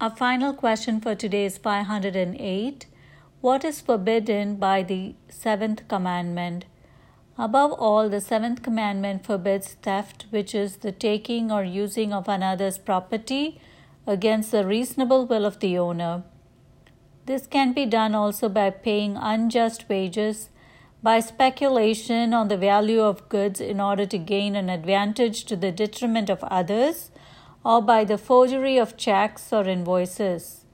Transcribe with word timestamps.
Our 0.00 0.16
final 0.16 0.54
question 0.54 0.98
for 1.02 1.14
today 1.14 1.44
is 1.44 1.58
508. 1.58 2.86
What 3.42 3.66
is 3.66 3.82
forbidden 3.82 4.56
by 4.56 4.82
the 4.82 5.14
seventh 5.28 5.86
commandment? 5.88 6.64
Above 7.36 7.72
all, 7.72 8.08
the 8.08 8.22
seventh 8.22 8.62
commandment 8.62 9.26
forbids 9.26 9.74
theft, 9.82 10.24
which 10.30 10.54
is 10.54 10.78
the 10.78 10.90
taking 10.90 11.52
or 11.52 11.64
using 11.64 12.14
of 12.14 12.30
another's 12.30 12.78
property 12.78 13.60
against 14.06 14.52
the 14.52 14.66
reasonable 14.66 15.26
will 15.26 15.44
of 15.44 15.60
the 15.60 15.76
owner. 15.76 16.22
This 17.26 17.46
can 17.46 17.74
be 17.74 17.84
done 17.84 18.14
also 18.14 18.48
by 18.48 18.70
paying 18.70 19.18
unjust 19.18 19.86
wages, 19.90 20.48
by 21.02 21.20
speculation 21.20 22.32
on 22.32 22.48
the 22.48 22.56
value 22.56 23.02
of 23.02 23.28
goods 23.28 23.60
in 23.60 23.82
order 23.82 24.06
to 24.06 24.16
gain 24.16 24.56
an 24.56 24.70
advantage 24.70 25.44
to 25.44 25.56
the 25.56 25.70
detriment 25.70 26.30
of 26.30 26.42
others 26.44 27.10
or 27.64 27.82
by 27.82 28.04
the 28.04 28.18
forgery 28.18 28.78
of 28.78 28.96
checks 28.96 29.52
or 29.52 29.64
invoices. 29.64 30.64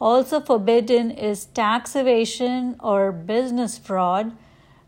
Also 0.00 0.40
forbidden 0.40 1.10
is 1.10 1.46
tax 1.46 1.94
evasion 1.94 2.76
or 2.80 3.12
business 3.12 3.76
fraud, 3.76 4.36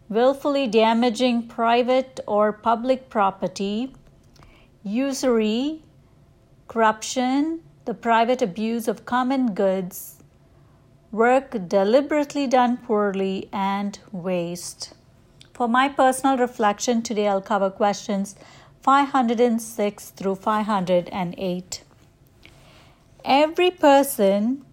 willfully 0.09 0.67
damaging 0.67 1.47
private 1.49 2.21
or 2.27 2.53
public 2.53 3.11
property, 3.11 3.95
usury, 4.83 5.83
corruption, 6.69 7.61
the 7.85 7.95
private 7.95 8.41
abuse 8.41 8.89
of 8.89 9.05
common 9.05 9.55
goods, 9.55 10.23
work 11.11 11.69
deliberately 11.69 12.47
done 12.47 12.77
poorly, 12.79 13.49
and 13.53 13.99
waste. 14.13 14.95
For 15.53 15.69
my 15.69 15.89
personal 15.89 16.39
reflection 16.39 17.03
today, 17.03 17.29
I'll 17.29 17.43
cover 17.43 17.71
questions 17.71 18.35
506 18.83 20.11
through 20.11 20.35
508. 20.35 21.85
Every 23.25 23.71
person 23.71 24.65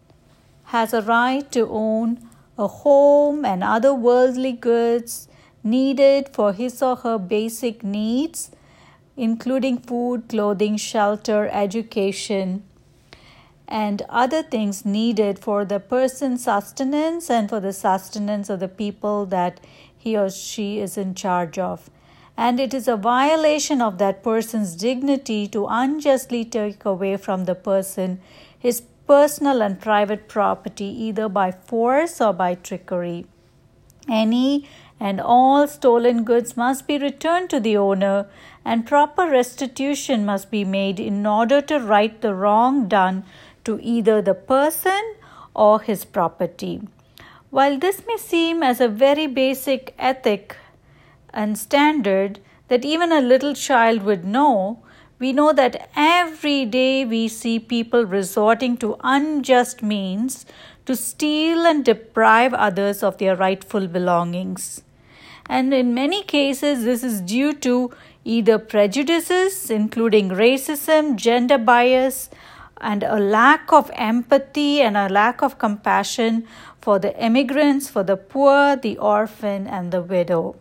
has 0.66 0.94
a 0.94 1.04
right 1.04 1.52
to 1.52 1.68
own 1.70 2.28
a 2.58 2.68
home 2.68 3.46
and 3.46 3.64
other 3.64 3.94
worldly 3.94 4.52
goods 4.52 5.28
needed 5.64 6.30
for 6.30 6.54
his 6.54 6.82
or 6.82 6.96
her 6.96 7.20
basic 7.20 7.84
needs, 7.84 8.50
including 9.16 9.78
food, 9.78 10.28
clothing, 10.28 10.78
shelter, 10.78 11.48
education, 11.50 12.64
and 13.68 14.02
other 14.10 14.42
things 14.42 14.84
needed 14.84 15.38
for 15.38 15.64
the 15.64 15.80
person's 15.80 16.46
sustenance 16.46 17.30
and 17.30 17.48
for 17.48 17.60
the 17.60 17.74
sustenance 17.74 18.50
of 18.50 18.60
the 18.60 18.68
people 18.68 19.28
that 19.28 19.60
he 19.96 20.18
or 20.18 20.32
she 20.32 20.80
is 20.80 20.98
in 20.98 21.14
charge 21.14 21.60
of 21.60 21.92
and 22.46 22.58
it 22.64 22.74
is 22.74 22.88
a 22.88 22.96
violation 22.96 23.82
of 23.86 23.98
that 23.98 24.24
person's 24.24 24.74
dignity 24.82 25.46
to 25.46 25.66
unjustly 25.78 26.44
take 26.46 26.86
away 26.86 27.18
from 27.18 27.44
the 27.46 27.56
person 27.70 28.14
his 28.58 28.78
personal 29.08 29.62
and 29.66 29.82
private 29.82 30.28
property 30.30 30.86
either 31.08 31.28
by 31.28 31.52
force 31.52 32.22
or 32.22 32.32
by 32.32 32.54
trickery. 32.56 33.26
Any 34.08 34.70
and 35.00 35.20
all 35.20 35.68
stolen 35.68 36.24
goods 36.24 36.56
must 36.56 36.88
be 36.88 36.98
returned 36.98 37.50
to 37.50 37.60
the 37.60 37.76
owner, 37.76 38.28
and 38.64 38.88
proper 38.88 39.28
restitution 39.30 40.26
must 40.26 40.50
be 40.50 40.64
made 40.64 41.00
in 41.00 41.26
order 41.26 41.62
to 41.62 41.80
right 41.80 42.22
the 42.22 42.34
wrong 42.34 42.88
done 42.88 43.24
to 43.66 43.80
either 43.82 44.22
the 44.22 44.34
person 44.34 45.14
or 45.54 45.82
his 45.82 46.06
property. 46.06 46.82
While 47.50 47.78
this 47.80 48.02
may 48.08 48.18
seem 48.18 48.64
as 48.64 48.80
a 48.80 48.88
very 48.88 49.28
basic 49.28 49.94
ethic 49.98 50.56
and 51.34 51.58
standard 51.58 52.40
that 52.68 52.86
even 52.86 53.12
a 53.12 53.22
little 53.22 53.54
child 53.54 54.04
would 54.04 54.24
know, 54.26 54.80
we 55.20 55.34
know 55.34 55.52
that 55.54 55.90
every 55.96 56.66
day 56.66 57.04
we 57.04 57.28
see 57.28 57.60
people 57.60 58.06
resorting 58.06 58.78
to 58.78 58.96
unjust 59.04 59.84
means 59.84 60.46
to 60.86 60.96
steal 60.96 61.66
and 61.66 61.84
deprive 61.84 62.54
others 62.54 63.04
of 63.04 63.18
their 63.18 63.36
rightful 63.36 63.88
belongings. 63.88 64.82
And 65.48 65.74
in 65.74 65.94
many 65.94 66.24
cases, 66.24 66.84
this 66.84 67.04
is 67.04 67.22
due 67.22 67.54
to 67.54 67.92
either 68.24 68.60
prejudices, 68.60 69.70
including 69.70 70.30
racism, 70.30 71.16
gender 71.16 71.58
bias, 71.58 72.30
and 72.80 73.04
a 73.04 73.20
lack 73.20 73.74
of 73.74 73.92
empathy 73.94 74.82
and 74.82 74.96
a 74.96 75.10
lack 75.10 75.42
of 75.42 75.60
compassion 75.60 76.48
for 76.80 76.98
the 77.00 77.18
immigrants, 77.22 77.90
for 77.90 78.04
the 78.04 78.16
poor, 78.16 78.76
the 78.76 78.98
orphan, 78.98 79.68
and 79.68 79.92
the 79.92 80.02
widow. 80.02 80.56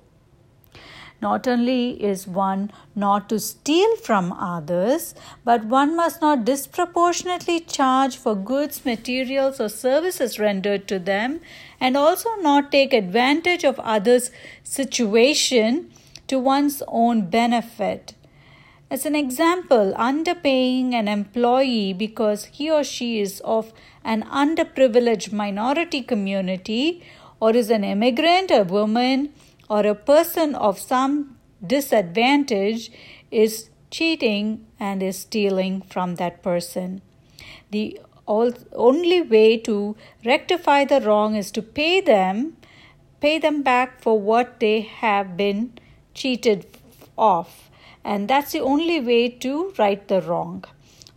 Not 1.21 1.49
only 1.49 2.03
is 2.03 2.29
one 2.29 2.71
not 2.95 3.29
to 3.29 3.41
steal 3.41 3.97
from 3.97 4.33
others, 4.33 5.15
but 5.45 5.65
one 5.65 5.97
must 5.97 6.21
not 6.21 6.45
disproportionately 6.45 7.59
charge 7.61 8.17
for 8.17 8.37
goods, 8.37 8.85
materials, 8.85 9.61
or 9.61 9.69
services 9.69 10.39
rendered 10.39 10.87
to 10.89 11.01
them, 11.01 11.41
and 11.81 11.97
also 11.97 12.31
not 12.41 12.71
take 12.71 12.93
advantage 12.93 13.65
of 13.65 13.81
others' 13.81 14.31
situation 14.63 15.91
to 16.29 16.39
one's 16.39 16.83
own 16.87 17.29
benefit. 17.29 18.15
As 18.91 19.05
an 19.05 19.15
example, 19.15 19.93
underpaying 19.99 20.95
an 20.95 21.09
employee 21.09 21.93
because 21.93 22.45
he 22.47 22.71
or 22.71 22.85
she 22.85 23.21
is 23.21 23.41
of 23.41 23.73
an 24.05 24.23
underprivileged 24.23 25.33
minority 25.33 26.01
community 26.01 27.03
or 27.41 27.55
is 27.55 27.71
an 27.71 27.85
immigrant, 27.85 28.51
a 28.51 28.63
woman, 28.63 29.35
or 29.69 29.87
a 29.87 29.95
person 29.95 30.55
of 30.55 30.79
some 30.79 31.37
disadvantage 31.65 32.91
is 33.31 33.71
cheating 33.91 34.67
and 34.79 35.03
is 35.03 35.19
stealing 35.19 35.83
from 35.83 36.17
that 36.17 36.43
person. 36.43 37.03
The 37.71 38.01
only 38.27 39.23
way 39.23 39.57
to 39.59 39.97
rectify 40.25 40.85
the 40.85 41.01
wrong 41.01 41.35
is 41.35 41.51
to 41.53 41.63
pay 41.63 42.01
them, 42.01 42.57
pay 43.21 43.39
them 43.39 43.63
back 43.63 44.03
for 44.03 44.21
what 44.21 44.61
they 44.61 44.83
have 44.83 45.37
been 45.37 45.79
cheated 46.15 46.67
off. 47.17 47.71
And 48.05 48.29
that's 48.29 48.53
the 48.53 48.61
only 48.61 49.01
way 49.01 49.29
to 49.29 49.73
right 49.79 50.07
the 50.09 50.21
wrong. 50.21 50.65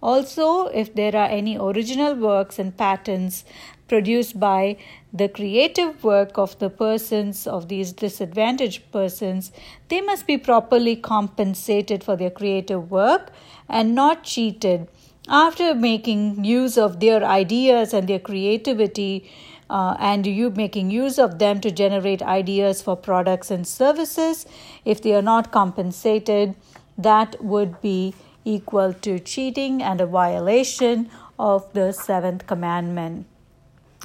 Also, 0.01 0.65
if 0.67 0.93
there 0.95 1.15
are 1.15 1.29
any 1.29 1.57
original 1.57 2.15
works 2.15 2.57
and 2.57 2.75
patents 2.75 3.45
produced 3.87 4.39
by 4.39 4.77
the 5.13 5.27
creative 5.27 6.03
work 6.03 6.37
of 6.37 6.57
the 6.59 6.69
persons 6.69 7.45
of 7.45 7.67
these 7.67 7.91
disadvantaged 7.91 8.91
persons 8.91 9.51
they 9.89 9.99
must 9.99 10.25
be 10.25 10.37
properly 10.37 10.95
compensated 10.95 12.03
for 12.03 12.15
their 12.15 12.29
creative 12.29 12.89
work 12.89 13.31
and 13.67 13.93
not 13.93 14.23
cheated. 14.23 14.87
After 15.27 15.75
making 15.75 16.43
use 16.45 16.77
of 16.77 16.99
their 16.99 17.23
ideas 17.23 17.93
and 17.93 18.07
their 18.07 18.19
creativity 18.19 19.29
uh, 19.69 19.95
and 19.99 20.25
you 20.25 20.49
making 20.49 20.91
use 20.91 21.19
of 21.19 21.39
them 21.39 21.61
to 21.61 21.71
generate 21.71 22.21
ideas 22.21 22.81
for 22.81 22.95
products 22.95 23.51
and 23.51 23.67
services 23.67 24.45
if 24.83 25.01
they 25.01 25.13
are 25.13 25.21
not 25.21 25.51
compensated 25.51 26.55
that 26.97 27.41
would 27.43 27.79
be 27.81 28.13
equal 28.43 28.93
to 28.93 29.19
cheating 29.19 29.81
and 29.81 30.01
a 30.01 30.05
violation 30.05 31.09
of 31.37 31.71
the 31.73 31.91
seventh 31.91 32.47
commandment 32.47 33.25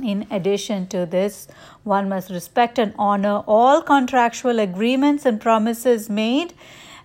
in 0.02 0.26
addition 0.30 0.86
to 0.88 1.06
this, 1.06 1.48
one 1.84 2.08
must 2.08 2.30
respect 2.30 2.78
and 2.78 2.94
honor 2.98 3.42
all 3.46 3.82
contractual 3.82 4.58
agreements 4.58 5.24
and 5.24 5.40
promises 5.40 6.10
made, 6.10 6.52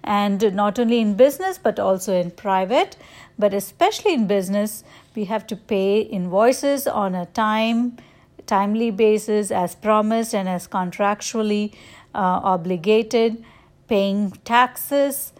and 0.03 0.53
not 0.53 0.79
only 0.79 0.99
in 0.99 1.15
business 1.15 1.57
but 1.57 1.79
also 1.79 2.13
in 2.13 2.31
private. 2.31 2.97
But 3.37 3.53
especially 3.53 4.13
in 4.13 4.27
business, 4.27 4.83
we 5.15 5.25
have 5.25 5.47
to 5.47 5.55
pay 5.55 6.01
invoices 6.01 6.87
on 6.87 7.15
a 7.15 7.25
time 7.27 7.97
timely 8.45 8.91
basis 8.91 9.51
as 9.51 9.75
promised 9.75 10.35
and 10.35 10.49
as 10.49 10.67
contractually 10.67 11.73
uh, 12.13 12.41
obligated, 12.43 13.43
paying 13.87 14.31
taxes, 14.43 15.31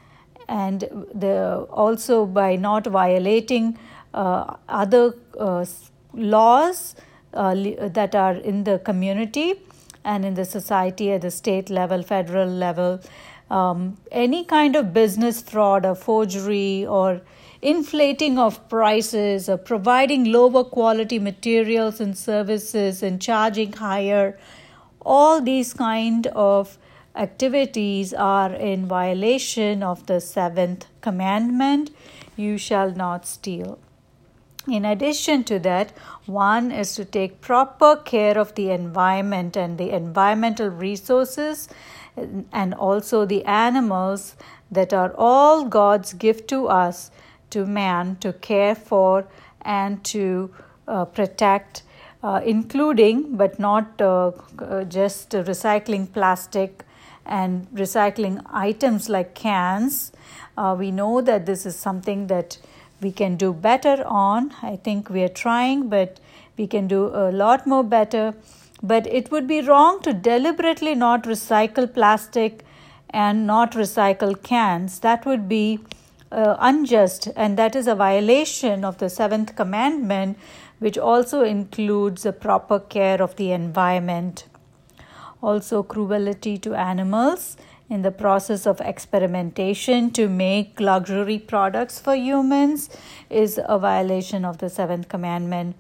and 0.48 0.82
the 1.14 1.66
also 1.70 2.26
by 2.26 2.56
not 2.56 2.88
violating 2.88 3.78
uh, 4.14 4.56
other 4.70 5.14
uh, 5.40 5.66
laws 6.14 6.96
uh, 7.34 7.54
that 7.88 8.16
are 8.16 8.34
in 8.34 8.64
the 8.64 8.80
community 8.80 9.56
and 10.04 10.26
in 10.26 10.34
the 10.34 10.46
society 10.46 11.12
at 11.12 11.22
the 11.22 11.32
state 11.32 11.70
level, 11.70 12.04
federal 12.04 12.48
level. 12.48 13.00
Um, 13.50 13.98
any 14.12 14.46
kind 14.46 14.76
of 14.76 14.94
business 14.94 15.42
fraud 15.42 15.86
or 15.86 15.96
forgery 15.96 16.86
or 16.86 17.22
inflating 17.62 18.40
of 18.40 18.68
prices 18.70 19.48
or 19.48 19.58
providing 19.58 20.32
lower 20.32 20.64
quality 20.64 21.20
materials 21.20 22.00
and 22.00 22.18
services 22.18 23.04
and 23.04 23.22
charging 23.22 23.74
higher 23.74 24.38
all 25.04 25.42
these 25.42 25.74
kind 25.74 26.28
of 26.28 26.78
activities 27.16 28.14
are 28.14 28.54
in 28.54 28.86
violation 28.86 29.84
of 29.84 30.06
the 30.06 30.20
seventh 30.20 30.86
commandment 31.02 31.92
you 32.36 32.58
shall 32.58 32.92
not 32.92 33.28
steal 33.28 33.78
in 34.68 34.86
addition 34.86 35.44
to 35.46 35.60
that, 35.60 35.92
one 36.26 36.72
is 36.72 36.96
to 36.96 37.06
take 37.06 37.42
proper 37.42 37.96
care 37.96 38.38
of 38.38 38.54
the 38.56 38.70
environment 38.70 39.58
and 39.58 39.78
the 39.78 39.90
environmental 39.90 40.70
resources 40.70 41.68
and 42.52 42.74
also 42.74 43.26
the 43.26 43.44
animals 43.46 44.36
that 44.70 44.94
are 44.94 45.14
all 45.18 45.66
God's 45.66 46.14
gift 46.14 46.48
to 46.50 46.68
us, 46.68 47.12
to 47.50 47.66
man, 47.66 48.18
to 48.18 48.34
care 48.34 48.76
for 48.76 49.28
and 49.62 50.04
to 50.06 50.54
uh, 50.88 51.06
protect, 51.06 51.84
uh, 52.24 52.42
including 52.46 53.36
but 53.36 53.60
not 53.60 54.00
uh, 54.02 54.32
just 54.88 55.32
recycling 55.32 56.12
plastic 56.12 56.86
and 57.26 57.68
recycling 57.72 58.44
items 58.52 59.10
like 59.10 59.34
cans. 59.34 60.12
Uh, 60.58 60.76
we 60.78 60.92
know 60.92 61.22
that 61.22 61.46
this 61.46 61.66
is 61.66 61.76
something 61.76 62.28
that 62.28 62.58
we 63.02 63.12
can 63.12 63.36
do 63.36 63.54
better 63.54 64.04
on. 64.06 64.54
I 64.62 64.76
think 64.76 65.10
we 65.10 65.24
are 65.24 65.30
trying, 65.30 65.90
but 65.90 66.20
we 66.58 66.68
can 66.68 66.88
do 66.88 67.08
a 67.08 67.32
lot 67.32 67.66
more 67.66 67.84
better. 67.84 68.34
But 68.84 69.08
it 69.08 69.32
would 69.32 69.48
be 69.48 69.62
wrong 69.62 70.02
to 70.02 70.14
deliberately 70.14 70.96
not 70.96 71.24
recycle 71.24 71.92
plastic 71.94 72.64
and 73.10 73.46
not 73.46 73.74
recycle 73.74 74.42
cans. 74.42 75.00
That 75.00 75.26
would 75.26 75.48
be 75.50 75.80
uh, 76.32 76.56
unjust, 76.60 77.28
and 77.36 77.58
that 77.58 77.76
is 77.76 77.88
a 77.88 77.96
violation 77.96 78.86
of 78.86 78.98
the 79.00 79.10
seventh 79.10 79.56
commandment, 79.56 80.38
which 80.80 80.98
also 80.98 81.44
includes 81.44 82.26
a 82.26 82.32
proper 82.32 82.80
care 82.80 83.22
of 83.22 83.36
the 83.36 83.52
environment. 83.52 84.46
Also, 85.44 85.84
cruelty 85.84 86.58
to 86.60 86.74
animals 86.76 87.58
in 87.92 88.04
the 88.04 88.12
process 88.12 88.66
of 88.66 88.80
experimentation 88.80 90.10
to 90.12 90.30
make 90.30 90.80
luxury 90.80 91.38
products 91.38 92.00
for 92.00 92.16
humans 92.16 92.90
is 93.30 93.60
a 93.68 93.78
violation 93.78 94.46
of 94.46 94.60
the 94.60 94.70
seventh 94.70 95.10
commandment. 95.10 95.76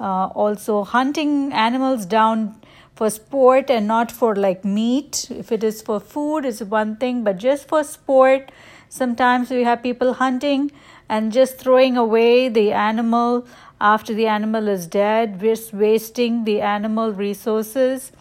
Uh, 0.00 0.28
also, 0.28 0.82
hunting 0.84 1.52
animals 1.52 2.06
down 2.06 2.58
for 2.94 3.10
sport 3.10 3.70
and 3.70 3.86
not 3.86 4.10
for 4.10 4.34
like 4.34 4.64
meat. 4.64 5.30
If 5.30 5.52
it 5.52 5.62
is 5.62 5.82
for 5.82 6.00
food, 6.00 6.46
is 6.46 6.64
one 6.64 6.96
thing, 6.96 7.24
but 7.24 7.36
just 7.36 7.68
for 7.68 7.84
sport, 7.84 8.50
sometimes 8.88 9.50
we 9.50 9.64
have 9.64 9.82
people 9.82 10.14
hunting 10.14 10.72
and 11.10 11.30
just 11.30 11.58
throwing 11.58 11.98
away 11.98 12.48
the 12.48 12.72
animal 12.72 13.46
after 13.82 14.14
the 14.14 14.26
animal 14.26 14.66
is 14.66 14.86
dead, 14.86 15.38
just 15.40 15.74
wasting 15.74 16.44
the 16.44 16.62
animal 16.62 17.12
resources 17.12 18.12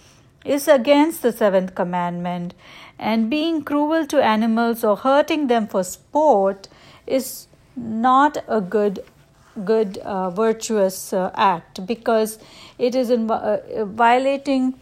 is 0.46 0.68
against 0.68 1.22
the 1.22 1.32
seventh 1.32 1.76
commandment 1.76 2.54
and 3.00 3.30
being 3.30 3.64
cruel 3.64 4.06
to 4.06 4.22
animals 4.24 4.84
or 4.84 4.98
hurting 4.98 5.48
them 5.48 5.68
for 5.68 5.84
sport 5.84 6.68
is 7.08 7.48
not 7.76 8.38
a 8.48 8.62
good 8.62 9.00
good 9.66 9.98
uh, 10.00 10.30
virtuous 10.30 11.12
uh, 11.12 11.32
act 11.36 11.86
because 11.86 12.38
it 12.78 12.96
is 12.96 13.10
in, 13.10 13.30
uh, 13.30 13.58
violating 13.86 14.74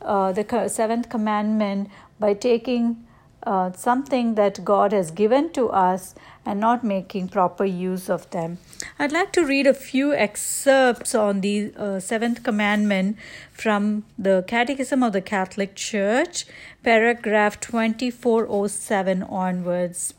uh, 0.00 0.32
the 0.32 0.68
seventh 0.68 1.08
commandment 1.08 1.90
by 2.18 2.32
taking 2.32 3.04
uh, 3.44 3.72
something 3.72 4.34
that 4.34 4.64
God 4.64 4.92
has 4.92 5.10
given 5.10 5.52
to 5.52 5.68
us 5.68 6.14
and 6.44 6.60
not 6.60 6.82
making 6.82 7.28
proper 7.28 7.64
use 7.64 8.08
of 8.08 8.28
them. 8.30 8.58
I'd 8.98 9.12
like 9.12 9.32
to 9.32 9.44
read 9.44 9.66
a 9.66 9.74
few 9.74 10.12
excerpts 10.12 11.14
on 11.14 11.40
the 11.40 11.72
uh, 11.76 12.00
seventh 12.00 12.42
commandment 12.42 13.16
from 13.52 14.04
the 14.18 14.44
Catechism 14.46 15.02
of 15.02 15.12
the 15.12 15.20
Catholic 15.20 15.74
Church, 15.74 16.46
paragraph 16.82 17.60
2407 17.60 19.22
onwards. 19.22 20.14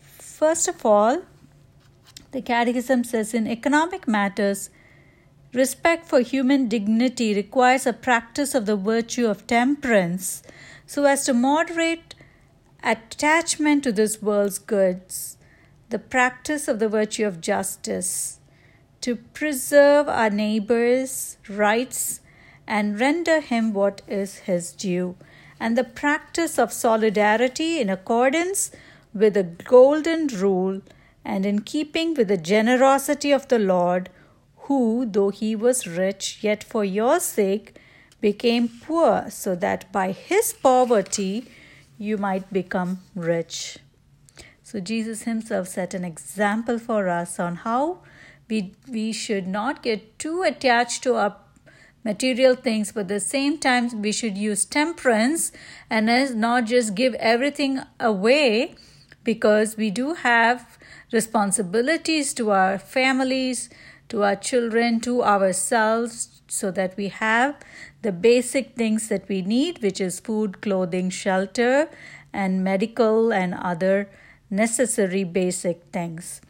First 0.00 0.68
of 0.68 0.84
all, 0.84 1.22
the 2.32 2.42
Catechism 2.42 3.04
says 3.04 3.32
in 3.32 3.46
economic 3.46 4.08
matters, 4.08 4.70
respect 5.52 6.06
for 6.06 6.20
human 6.20 6.68
dignity 6.68 7.34
requires 7.34 7.86
a 7.86 7.92
practice 7.92 8.54
of 8.54 8.66
the 8.66 8.76
virtue 8.76 9.26
of 9.26 9.46
temperance 9.46 10.42
so 10.86 11.04
as 11.04 11.24
to 11.24 11.32
moderate 11.32 12.13
attachment 12.84 13.82
to 13.82 13.92
this 13.92 14.20
world's 14.20 14.58
goods, 14.58 15.38
the 15.88 15.98
practice 15.98 16.68
of 16.68 16.78
the 16.78 16.88
virtue 16.88 17.26
of 17.26 17.40
justice, 17.40 18.38
to 19.00 19.16
preserve 19.16 20.08
our 20.08 20.30
neighbor's 20.30 21.38
rights 21.48 22.20
and 22.66 23.00
render 23.00 23.40
him 23.40 23.72
what 23.72 24.02
is 24.06 24.38
his 24.40 24.72
due, 24.72 25.16
and 25.58 25.76
the 25.76 25.84
practice 25.84 26.58
of 26.58 26.72
solidarity 26.72 27.80
in 27.80 27.88
accordance 27.88 28.70
with 29.14 29.34
the 29.34 29.42
golden 29.42 30.26
rule 30.26 30.80
and 31.24 31.46
in 31.46 31.60
keeping 31.60 32.12
with 32.14 32.28
the 32.28 32.36
generosity 32.36 33.32
of 33.32 33.48
the 33.48 33.58
Lord, 33.58 34.10
who, 34.56 35.06
though 35.06 35.30
he 35.30 35.54
was 35.56 35.86
rich, 35.86 36.38
yet 36.42 36.62
for 36.62 36.84
your 36.84 37.20
sake 37.20 37.76
became 38.20 38.68
poor, 38.68 39.26
so 39.30 39.54
that 39.54 39.90
by 39.92 40.12
his 40.12 40.52
poverty 40.52 41.46
you 41.98 42.18
might 42.18 42.52
become 42.52 43.00
rich. 43.14 43.78
So, 44.62 44.80
Jesus 44.80 45.22
Himself 45.22 45.68
set 45.68 45.94
an 45.94 46.04
example 46.04 46.78
for 46.78 47.08
us 47.08 47.38
on 47.38 47.56
how 47.56 48.00
we, 48.48 48.74
we 48.88 49.12
should 49.12 49.46
not 49.46 49.82
get 49.82 50.18
too 50.18 50.42
attached 50.42 51.02
to 51.04 51.14
our 51.14 51.36
material 52.04 52.54
things, 52.54 52.92
but 52.92 53.00
at 53.00 53.08
the 53.08 53.20
same 53.20 53.58
time, 53.58 54.02
we 54.02 54.12
should 54.12 54.36
use 54.36 54.64
temperance 54.64 55.52
and 55.88 56.10
as 56.10 56.34
not 56.34 56.66
just 56.66 56.94
give 56.94 57.14
everything 57.14 57.80
away 57.98 58.74
because 59.22 59.76
we 59.76 59.90
do 59.90 60.14
have 60.14 60.78
responsibilities 61.12 62.34
to 62.34 62.50
our 62.50 62.78
families, 62.78 63.70
to 64.08 64.22
our 64.22 64.36
children, 64.36 65.00
to 65.00 65.22
ourselves, 65.22 66.33
so 66.48 66.70
that 66.70 66.96
we 66.96 67.08
have 67.08 67.56
the 68.02 68.12
basic 68.12 68.76
things 68.76 69.08
that 69.08 69.28
we 69.28 69.42
need, 69.42 69.82
which 69.82 70.00
is 70.00 70.20
food, 70.20 70.60
clothing, 70.60 71.10
shelter, 71.10 71.88
and 72.32 72.64
medical 72.64 73.32
and 73.32 73.54
other 73.54 74.08
necessary 74.50 75.24
basic 75.24 75.82
things. 75.92 76.40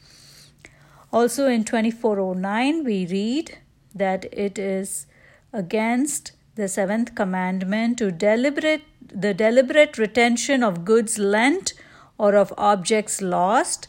Also 1.13 1.47
in 1.47 1.65
2409, 1.65 2.85
we 2.85 3.07
read 3.07 3.59
that 3.95 4.27
it 4.33 4.59
is 4.59 5.07
against 5.53 6.33
the 6.57 6.69
seventh 6.69 7.15
commandment 7.15 7.99
to 7.99 8.11
deliberate 8.11 8.83
the 9.01 9.33
deliberate 9.33 9.97
retention 9.97 10.65
of 10.65 10.85
goods 10.85 11.19
lent 11.19 11.73
or 12.19 12.35
of 12.35 12.53
objects 12.59 13.23
lost, 13.23 13.87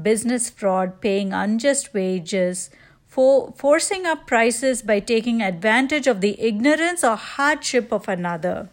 business 0.00 0.50
fraud, 0.50 1.00
paying 1.00 1.32
unjust 1.32 1.92
wages, 1.92 2.70
for 3.08 3.54
forcing 3.56 4.04
up 4.04 4.26
prices 4.26 4.82
by 4.82 5.00
taking 5.00 5.40
advantage 5.40 6.06
of 6.06 6.20
the 6.20 6.38
ignorance 6.40 7.02
or 7.02 7.16
hardship 7.16 7.90
of 7.90 8.06
another. 8.06 8.68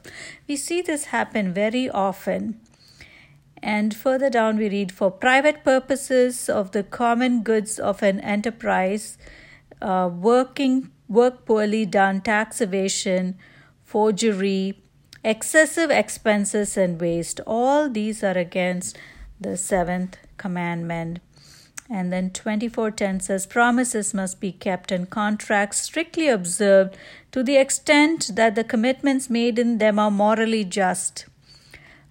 We 0.47 0.57
see 0.57 0.81
this 0.81 1.05
happen 1.05 1.53
very 1.53 1.89
often. 1.89 2.59
And 3.63 3.95
further 3.95 4.29
down, 4.29 4.57
we 4.57 4.69
read 4.69 4.91
for 4.91 5.09
private 5.09 5.63
purposes 5.63 6.49
of 6.49 6.71
the 6.71 6.83
common 6.83 7.41
goods 7.41 7.79
of 7.79 8.03
an 8.03 8.19
enterprise, 8.19 9.17
uh, 9.81 10.09
working 10.13 10.91
work 11.07 11.45
poorly 11.45 11.85
done, 11.85 12.21
tax 12.21 12.59
evasion, 12.61 13.37
forgery, 13.83 14.83
excessive 15.23 15.89
expenses, 15.89 16.75
and 16.77 16.99
waste. 16.99 17.39
All 17.47 17.89
these 17.89 18.23
are 18.23 18.37
against 18.37 18.97
the 19.39 19.55
seventh 19.57 20.17
commandment. 20.37 21.19
And 21.89 22.11
then 22.11 22.31
2410 22.31 23.19
says 23.19 23.45
promises 23.45 24.13
must 24.13 24.39
be 24.39 24.51
kept 24.51 24.91
and 24.91 25.09
contracts 25.09 25.81
strictly 25.81 26.27
observed 26.27 26.97
to 27.31 27.43
the 27.43 27.57
extent 27.57 28.31
that 28.35 28.55
the 28.55 28.63
commitments 28.63 29.29
made 29.29 29.59
in 29.59 29.77
them 29.77 29.99
are 29.99 30.09
morally 30.09 30.63
just. 30.63 31.25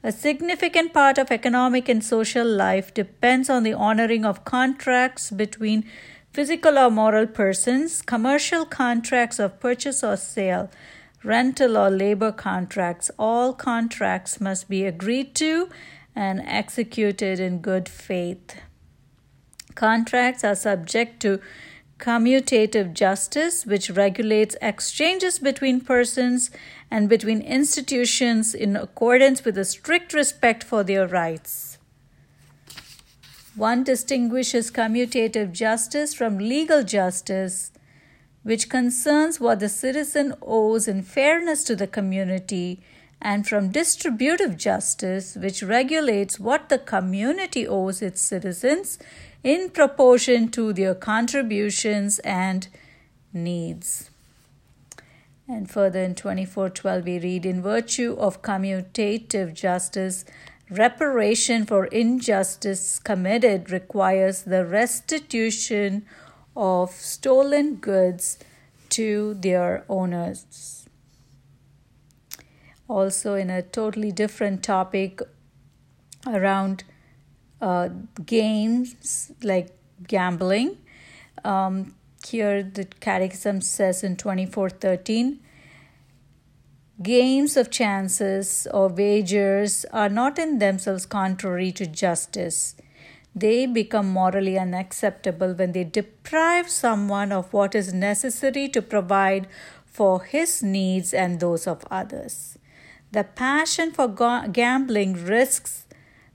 A 0.04 0.12
significant 0.12 0.93
part 0.93 1.19
of 1.19 1.31
economic 1.33 1.88
and 1.88 2.04
social 2.04 2.47
life 2.47 2.93
depends 2.93 3.49
on 3.50 3.62
the 3.62 3.73
honoring 3.73 4.25
of 4.25 4.45
contracts 4.45 5.31
between 5.31 5.85
physical 6.31 6.78
or 6.78 6.90
moral 6.90 7.26
persons, 7.26 8.02
commercial 8.02 8.66
contracts 8.66 9.38
of 9.38 9.59
purchase 9.61 10.04
or 10.04 10.16
sale, 10.16 10.71
rental 11.25 11.78
or 11.78 11.90
labor 11.90 12.31
contracts. 12.31 13.11
All 13.19 13.54
contracts 13.54 14.40
must 14.40 14.69
be 14.69 14.85
agreed 14.85 15.35
to 15.37 15.71
and 16.14 16.43
executed 16.45 17.40
in 17.40 17.61
good 17.61 17.88
faith. 17.88 18.57
Contracts 19.75 20.45
are 20.45 20.54
subject 20.54 21.21
to 21.21 21.40
commutative 21.99 22.93
justice, 22.93 23.64
which 23.64 23.90
regulates 23.90 24.57
exchanges 24.61 25.38
between 25.38 25.81
persons 25.81 26.50
and 26.90 27.09
between 27.09 27.40
institutions 27.40 28.54
in 28.54 28.76
accordance 28.76 29.45
with 29.45 29.57
a 29.59 29.64
strict 29.64 30.12
respect 30.12 30.62
for 30.62 30.83
their 30.83 31.07
rights. 31.07 31.78
One 33.57 33.85
distinguishes 33.85 34.71
commutative 34.71 35.52
justice 35.52 36.12
from 36.12 36.38
legal 36.38 36.83
justice, 36.83 37.71
which 38.43 38.69
concerns 38.69 39.38
what 39.38 39.61
the 39.61 39.69
citizen 39.69 40.35
owes 40.43 40.88
in 40.88 41.02
fairness 41.02 41.62
to 41.64 41.76
the 41.76 41.87
community, 41.87 42.83
and 43.25 43.49
from 43.49 43.71
distributive 43.71 44.59
justice, 44.59 45.35
which 45.35 45.62
regulates 45.62 46.38
what 46.38 46.69
the 46.69 46.78
community 46.78 47.66
owes 47.66 48.02
its 48.02 48.21
citizens 48.21 48.99
in 49.43 49.71
proportion 49.71 50.50
to 50.50 50.75
their 50.75 50.95
contributions 50.95 52.19
and 52.19 52.69
needs. 53.33 54.11
And 55.49 55.71
further 55.71 56.00
in 56.00 56.14
2412, 56.14 57.04
we 57.04 57.19
read 57.19 57.47
In 57.47 57.62
virtue 57.62 58.14
of 58.19 58.43
commutative 58.43 59.54
justice, 59.54 60.26
reparation 60.71 61.64
for 61.64 61.87
injustice 61.87 62.99
committed 62.99 63.71
requires 63.71 64.43
the 64.43 64.66
restitution 64.66 66.04
of 66.54 66.90
stolen 66.90 67.76
goods 67.76 68.38
to 68.90 69.35
their 69.35 69.85
owners. 69.88 70.85
Also, 72.88 73.35
in 73.35 73.50
a 73.50 73.62
totally 73.62 74.12
different 74.12 74.62
topic 74.62 75.21
around 76.26 76.85
uh, 77.61 77.88
games 78.26 79.33
like 79.43 79.71
gambling, 80.07 80.76
um, 81.45 81.95
here 82.26 82.62
the 82.62 82.85
Catechism 83.00 83.61
says 83.61 84.03
in 84.03 84.17
2413 84.17 85.41
games 87.03 87.57
of 87.57 87.71
chances 87.71 88.67
or 88.73 88.88
wagers 88.88 89.85
are 89.93 90.09
not 90.09 90.38
in 90.38 90.59
themselves 90.59 91.05
contrary 91.05 91.73
to 91.73 91.87
justice 91.87 92.76
they 93.35 93.67
become 93.67 94.09
morally 94.09 94.57
unacceptable 94.59 95.55
when 95.55 95.73
they 95.73 95.85
deprive 95.85 96.69
someone 96.71 97.33
of 97.33 97.53
what 97.53 97.75
is 97.75 97.93
necessary 97.93 98.69
to 98.69 98.81
provide 98.81 99.49
for 99.85 100.23
his 100.23 100.62
needs 100.62 101.12
and 101.12 101.41
those 101.41 101.67
of 101.67 101.85
others. 101.91 102.59
The 103.14 103.23
passion 103.23 103.92
for 103.92 104.09
gambling 104.09 105.25
risks 105.25 105.87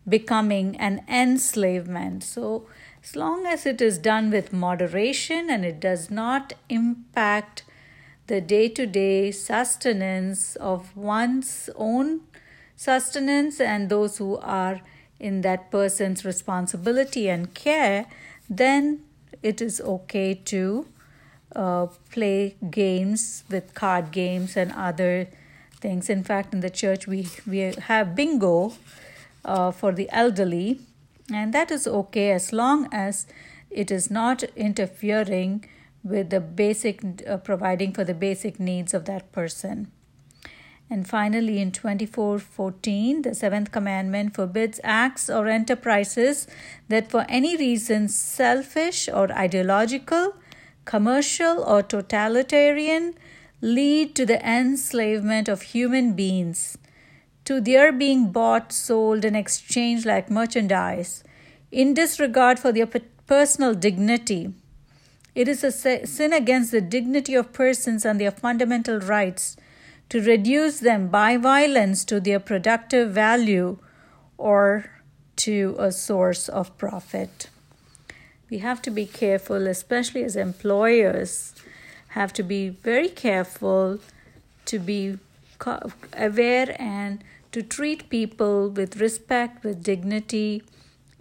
becoming 0.08 0.78
an 0.78 1.04
enslavement. 1.10 2.24
So, 2.24 2.70
as 3.04 3.18
long 3.18 3.46
as 3.46 3.66
it 3.66 3.82
is 3.82 3.98
done 3.98 4.32
with 4.32 4.54
moderation 4.54 5.50
and 5.50 5.66
it 5.66 5.82
does 5.82 6.10
not 6.10 6.54
impact 6.70 7.64
the 8.28 8.40
day 8.40 8.70
to 8.70 8.86
day 8.86 9.30
sustenance 9.32 10.56
of 10.56 10.96
one's 10.96 11.70
own 11.76 12.22
sustenance 12.78 13.60
and 13.60 13.90
those 13.90 14.18
who 14.18 14.38
are 14.38 14.80
in 15.20 15.42
that 15.42 15.70
person's 15.70 16.24
responsibility 16.24 17.28
and 17.28 17.54
care, 17.54 18.06
then 18.50 19.04
it 19.44 19.62
is 19.62 19.82
okay 19.82 20.34
to 20.34 20.88
uh, 21.54 21.88
play 22.10 22.56
games 22.72 23.44
with 23.50 23.74
card 23.74 24.12
games 24.12 24.56
and 24.56 24.72
other 24.72 25.28
things. 25.82 26.10
In 26.10 26.24
fact, 26.24 26.54
in 26.54 26.60
the 26.60 26.70
church, 26.70 27.08
we, 27.08 27.28
we 27.48 27.60
have 27.60 28.16
bingo 28.16 28.74
uh, 29.46 29.72
for 29.72 29.92
the 29.92 30.10
elderly, 30.12 30.80
and 31.34 31.54
that 31.54 31.72
is 31.72 31.88
okay 31.88 32.32
as 32.32 32.52
long 32.52 32.88
as 32.92 33.28
it 33.70 33.92
is 33.92 34.10
not 34.10 34.44
interfering 34.56 35.66
with 36.04 36.30
the 36.30 36.40
basic, 36.40 37.02
uh, 37.28 37.38
providing 37.38 37.94
for 37.94 38.04
the 38.04 38.14
basic 38.14 38.60
needs 38.60 38.94
of 38.94 39.06
that 39.06 39.32
person. 39.32 39.92
And 40.92 41.08
finally, 41.08 41.60
in 41.62 41.72
24:14, 41.72 43.22
the 43.22 43.36
seventh 43.36 43.72
commandment 43.72 44.34
forbids 44.34 44.80
acts 44.84 45.30
or 45.30 45.48
enterprises 45.48 46.48
that, 46.88 47.12
for 47.12 47.26
any 47.30 47.56
reason, 47.56 48.08
selfish 48.08 49.08
or 49.08 49.32
ideological, 49.32 50.34
commercial 50.86 51.64
or 51.64 51.84
totalitarian, 51.84 53.14
lead 53.62 54.16
to 54.16 54.26
the 54.26 54.40
enslavement 54.48 55.48
of 55.50 55.62
human 55.62 56.14
beings, 56.14 56.78
to 57.46 57.60
their 57.60 57.92
being 57.92 58.32
bought, 58.32 58.72
sold, 58.72 59.26
and 59.26 59.36
exchanged 59.36 60.06
like 60.06 60.30
merchandise, 60.30 61.24
in 61.72 61.94
disregard 61.94 62.60
for 62.60 62.72
their 62.72 62.88
personal 63.28 63.74
dignity. 63.74 64.54
It 65.36 65.48
is 65.48 65.64
a 65.64 65.72
sin 65.72 66.34
against 66.34 66.72
the 66.72 66.82
dignity 66.82 67.36
of 67.36 67.54
persons 67.54 68.06
and 68.06 68.20
their 68.20 68.32
fundamental 68.32 69.00
rights 69.00 69.56
to 70.10 70.22
reduce 70.22 70.80
them 70.80 71.08
by 71.08 71.38
violence 71.38 72.04
to 72.06 72.20
their 72.20 72.40
productive 72.40 73.12
value 73.12 73.78
or 74.38 74.90
to 75.36 75.76
a 75.78 75.92
source 75.92 76.50
of 76.50 76.76
profit. 76.78 77.50
We 78.50 78.58
have 78.58 78.82
to 78.82 78.92
be 78.92 79.06
careful, 79.06 79.68
especially 79.68 80.24
as 80.24 80.36
employers, 80.36 81.54
have 82.10 82.34
to 82.34 82.44
be 82.44 82.70
very 82.70 83.10
careful 83.10 84.00
to 84.66 84.80
be 84.80 85.18
aware 86.18 86.76
and 86.80 87.24
to 87.52 87.62
treat 87.62 88.10
people 88.10 88.70
with 88.70 88.98
respect, 88.98 89.64
with 89.64 89.84
dignity, 89.84 90.64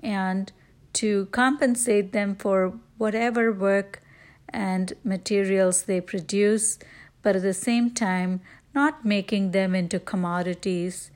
and 0.02 0.52
to 0.92 1.26
compensate 1.26 2.12
them 2.12 2.34
for 2.34 2.74
whatever 2.98 3.52
work 3.52 4.02
and 4.48 4.92
materials 5.04 5.82
they 5.82 6.00
produce, 6.00 6.78
but 7.22 7.36
at 7.36 7.42
the 7.42 7.54
same 7.54 7.90
time, 7.90 8.40
not 8.74 9.04
making 9.04 9.50
them 9.52 9.74
into 9.74 9.98
commodities, 9.98 11.10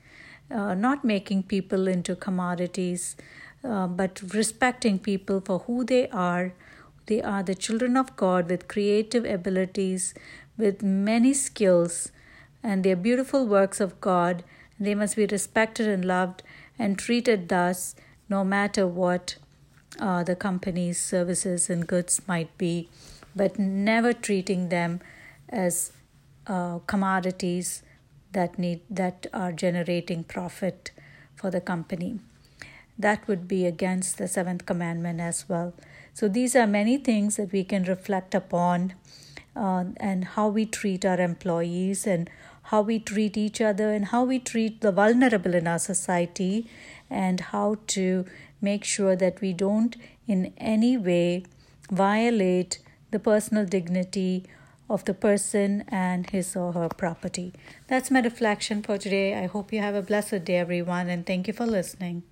uh, 0.51 0.73
not 0.73 1.03
making 1.03 1.43
people 1.43 1.87
into 1.87 2.15
commodities, 2.15 3.15
uh, 3.63 3.87
but 3.87 4.21
respecting 4.33 4.99
people 4.99 5.41
for 5.41 5.59
who 5.59 5.83
they 5.83 6.07
are. 6.09 6.53
They 7.05 7.21
are 7.21 7.43
the 7.43 7.55
children 7.55 7.97
of 7.97 8.15
God 8.15 8.49
with 8.49 8.67
creative 8.67 9.25
abilities, 9.25 10.13
with 10.57 10.81
many 10.81 11.33
skills, 11.33 12.11
and 12.61 12.83
they're 12.83 12.95
beautiful 12.95 13.45
works 13.45 13.81
of 13.81 13.99
God. 13.99 14.43
They 14.79 14.95
must 14.95 15.15
be 15.15 15.25
respected 15.25 15.87
and 15.87 16.05
loved 16.05 16.43
and 16.79 16.97
treated 16.97 17.49
thus, 17.49 17.95
no 18.29 18.43
matter 18.43 18.87
what 18.87 19.35
uh, 19.99 20.23
the 20.23 20.35
company's 20.35 20.99
services 20.99 21.69
and 21.69 21.85
goods 21.85 22.21
might 22.27 22.57
be, 22.57 22.89
but 23.35 23.59
never 23.59 24.13
treating 24.13 24.69
them 24.69 25.01
as 25.49 25.91
uh, 26.47 26.79
commodities 26.87 27.83
that 28.31 28.57
need 28.57 28.81
that 28.89 29.27
are 29.33 29.51
generating 29.51 30.23
profit 30.23 30.91
for 31.35 31.51
the 31.51 31.61
company. 31.61 32.19
That 32.97 33.27
would 33.27 33.47
be 33.47 33.65
against 33.65 34.17
the 34.17 34.27
seventh 34.27 34.65
commandment 34.65 35.19
as 35.19 35.47
well 35.47 35.73
so 36.13 36.27
these 36.27 36.55
are 36.55 36.67
many 36.67 36.97
things 36.97 37.37
that 37.37 37.51
we 37.51 37.63
can 37.63 37.83
reflect 37.83 38.35
upon 38.35 38.93
uh, 39.55 39.85
and 39.97 40.25
how 40.25 40.47
we 40.47 40.65
treat 40.65 41.05
our 41.05 41.19
employees 41.19 42.05
and 42.07 42.29
how 42.63 42.81
we 42.81 42.99
treat 42.99 43.35
each 43.37 43.59
other 43.61 43.91
and 43.91 44.05
how 44.05 44.23
we 44.23 44.39
treat 44.39 44.81
the 44.81 44.91
vulnerable 44.91 45.53
in 45.53 45.67
our 45.67 45.79
society 45.79 46.67
and 47.09 47.39
how 47.51 47.77
to 47.87 48.25
make 48.61 48.83
sure 48.83 49.15
that 49.15 49.41
we 49.41 49.53
don't 49.53 49.95
in 50.27 50.53
any 50.57 50.97
way 50.97 51.43
violate 51.91 52.79
the 53.11 53.19
personal 53.19 53.65
dignity 53.65 54.43
of 54.89 55.05
the 55.05 55.13
person 55.13 55.83
and 55.87 56.29
his 56.29 56.55
or 56.55 56.73
her 56.73 56.89
property. 56.89 57.53
That's 57.87 58.11
my 58.11 58.21
reflection 58.21 58.81
for 58.81 58.97
today. 58.97 59.35
I 59.35 59.47
hope 59.47 59.73
you 59.73 59.79
have 59.79 59.95
a 59.95 60.01
blessed 60.01 60.45
day, 60.45 60.57
everyone, 60.57 61.09
and 61.09 61.25
thank 61.25 61.47
you 61.47 61.53
for 61.53 61.65
listening. 61.65 62.23